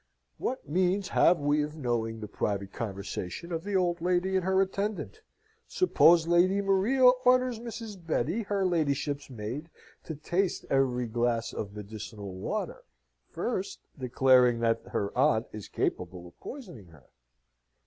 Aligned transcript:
What 0.39 0.67
means 0.67 1.09
have 1.09 1.37
we 1.39 1.61
of 1.61 1.77
knowing 1.77 2.21
the 2.21 2.27
private 2.27 2.73
conversation 2.73 3.51
of 3.51 3.63
the 3.63 3.75
old 3.75 4.01
lady 4.01 4.35
and 4.35 4.43
her 4.43 4.59
attendant? 4.59 5.21
Suppose 5.67 6.25
Lady 6.25 6.59
Maria 6.59 7.03
orders 7.05 7.59
Mrs. 7.59 8.03
Betty, 8.03 8.41
her 8.41 8.65
ladyship's 8.65 9.29
maid, 9.29 9.69
to 10.05 10.15
taste 10.15 10.65
every 10.71 11.05
glass 11.05 11.53
of 11.53 11.75
medicinal 11.75 12.33
water, 12.33 12.83
first 13.29 13.81
declaring 13.95 14.59
that 14.61 14.81
her 14.87 15.15
aunt 15.15 15.45
is 15.51 15.67
capable 15.67 16.29
of 16.29 16.39
poisoning 16.39 16.87
her? 16.87 17.03